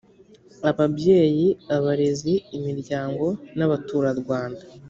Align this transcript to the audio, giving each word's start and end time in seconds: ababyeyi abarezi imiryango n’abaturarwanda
ababyeyi 0.69 1.47
abarezi 1.75 2.33
imiryango 2.57 3.25
n’abaturarwanda 3.57 4.63